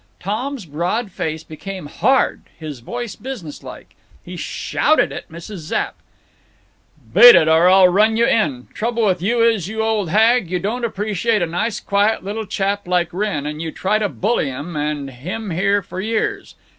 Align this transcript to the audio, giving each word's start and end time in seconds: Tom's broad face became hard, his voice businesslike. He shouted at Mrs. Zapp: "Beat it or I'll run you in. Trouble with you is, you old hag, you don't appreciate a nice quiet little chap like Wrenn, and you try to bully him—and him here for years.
Tom's 0.19 0.65
broad 0.65 1.11
face 1.11 1.43
became 1.43 1.85
hard, 1.85 2.41
his 2.57 2.79
voice 2.79 3.15
businesslike. 3.15 3.93
He 4.25 4.35
shouted 4.35 5.11
at 5.11 5.29
Mrs. 5.29 5.57
Zapp: 5.57 5.95
"Beat 7.13 7.35
it 7.35 7.47
or 7.47 7.69
I'll 7.69 7.87
run 7.87 8.17
you 8.17 8.25
in. 8.25 8.67
Trouble 8.73 9.05
with 9.05 9.21
you 9.21 9.43
is, 9.43 9.67
you 9.67 9.83
old 9.83 10.09
hag, 10.09 10.49
you 10.49 10.57
don't 10.57 10.85
appreciate 10.85 11.43
a 11.43 11.45
nice 11.45 11.79
quiet 11.79 12.23
little 12.23 12.47
chap 12.47 12.87
like 12.87 13.13
Wrenn, 13.13 13.45
and 13.45 13.61
you 13.61 13.71
try 13.71 13.99
to 13.99 14.09
bully 14.09 14.47
him—and 14.47 15.11
him 15.11 15.51
here 15.51 15.83
for 15.83 16.01
years. 16.01 16.55